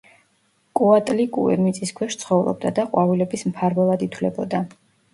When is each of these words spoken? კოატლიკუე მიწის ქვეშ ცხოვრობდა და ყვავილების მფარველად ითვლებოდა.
კოატლიკუე 0.79 1.59
მიწის 1.67 1.95
ქვეშ 2.01 2.19
ცხოვრობდა 2.23 2.75
და 2.81 2.89
ყვავილების 2.97 3.49
მფარველად 3.53 4.11
ითვლებოდა. 4.11 4.69